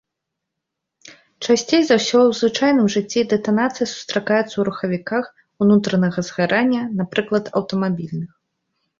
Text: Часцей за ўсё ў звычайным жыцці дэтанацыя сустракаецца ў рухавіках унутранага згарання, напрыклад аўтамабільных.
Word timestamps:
Часцей 1.47 1.81
за 1.89 1.95
ўсё 1.99 2.15
ў 2.19 2.31
звычайным 2.39 2.87
жыцці 2.93 3.21
дэтанацыя 3.33 3.87
сустракаецца 3.91 4.49
ў 4.57 4.63
рухавіках 4.69 5.25
унутранага 5.65 6.19
згарання, 6.31 6.81
напрыклад 7.03 7.51
аўтамабільных. 7.61 8.31